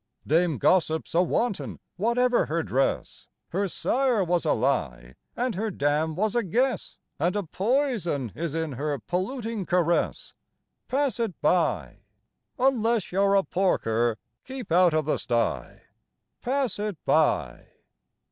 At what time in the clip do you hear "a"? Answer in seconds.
1.13-1.21, 4.45-4.53, 6.35-6.41, 7.35-7.43, 13.35-13.43